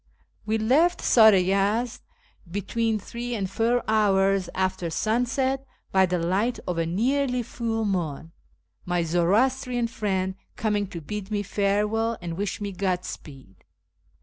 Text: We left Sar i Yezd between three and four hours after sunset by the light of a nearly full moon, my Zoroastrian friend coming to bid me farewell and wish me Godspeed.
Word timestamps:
We 0.47 0.57
left 0.57 0.99
Sar 1.01 1.31
i 1.31 1.43
Yezd 1.43 1.99
between 2.49 2.97
three 2.97 3.35
and 3.35 3.47
four 3.47 3.83
hours 3.87 4.49
after 4.55 4.89
sunset 4.89 5.63
by 5.91 6.07
the 6.07 6.17
light 6.17 6.57
of 6.67 6.79
a 6.79 6.87
nearly 6.87 7.43
full 7.43 7.85
moon, 7.85 8.31
my 8.83 9.03
Zoroastrian 9.03 9.85
friend 9.85 10.33
coming 10.55 10.87
to 10.87 11.01
bid 11.01 11.29
me 11.29 11.43
farewell 11.43 12.17
and 12.19 12.35
wish 12.35 12.59
me 12.59 12.71
Godspeed. 12.71 13.63